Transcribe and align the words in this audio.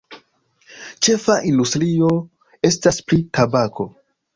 Ĉefa 1.09 1.37
industrio 1.51 2.11
estas 2.75 3.03
pri 3.09 3.25
tabako. 3.41 3.93